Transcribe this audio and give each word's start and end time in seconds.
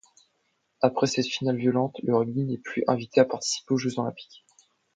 Après 0.81 1.05
cette 1.05 1.27
finale 1.27 1.57
violente, 1.57 1.95
le 2.01 2.17
rugby 2.17 2.43
n'est 2.43 2.57
plus 2.57 2.83
invité 2.87 3.21
à 3.21 3.25
participer 3.25 3.75
aux 3.75 3.77
Jeux 3.77 3.99
olympiques. 3.99 4.43